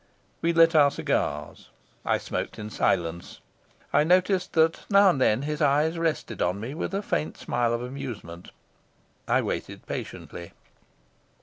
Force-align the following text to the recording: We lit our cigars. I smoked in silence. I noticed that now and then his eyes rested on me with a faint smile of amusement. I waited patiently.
We 0.41 0.51
lit 0.51 0.73
our 0.73 0.89
cigars. 0.89 1.69
I 2.03 2.17
smoked 2.17 2.57
in 2.57 2.71
silence. 2.71 3.39
I 3.93 4.03
noticed 4.03 4.53
that 4.53 4.79
now 4.89 5.11
and 5.11 5.21
then 5.21 5.43
his 5.43 5.61
eyes 5.61 5.95
rested 5.99 6.41
on 6.41 6.59
me 6.59 6.73
with 6.73 6.95
a 6.95 7.03
faint 7.03 7.37
smile 7.37 7.71
of 7.71 7.83
amusement. 7.83 8.49
I 9.27 9.43
waited 9.43 9.85
patiently. 9.85 10.53